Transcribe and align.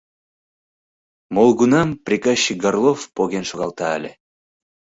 Молгунам 1.35 1.87
приказчик 2.05 2.57
Горлов 2.63 2.99
поген 3.15 3.43
шогалта 3.49 3.87
ыле. 3.97 4.11